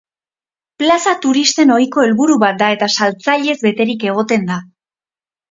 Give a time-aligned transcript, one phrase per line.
[0.83, 4.59] Plaza turisten ohiko helburu bat da eta saltzailez beterik egoten da.